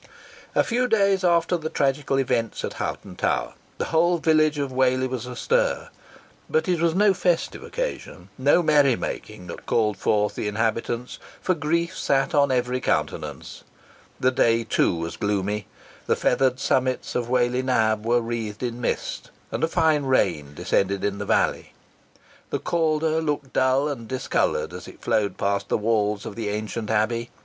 [0.55, 5.05] A few days after the tragical events at Hoghton Tower, the whole village of Whalley
[5.05, 5.89] was astir.
[6.49, 11.53] But it was no festive occasion no merry making that called forth the inhabitants, for
[11.53, 13.63] grief sat upon every countenance.
[14.19, 15.67] The day, too, was gloomy.
[16.07, 21.03] The feathered summits of Whalley Nab were wreathed in mist, and a fine rain descended
[21.05, 21.73] in the valley.
[22.49, 26.89] The Calder looked dull and discoloured as it flowed past the walls of the ancient
[26.89, 27.29] Abbey.